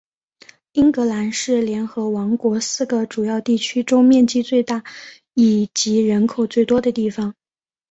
[0.71, 4.83] 英格兰是联合王国四个主要地区中面积最大
[5.35, 7.35] 以及人口最多的地方。